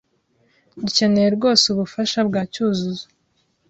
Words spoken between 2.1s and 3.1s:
bwa Cyuzuzo.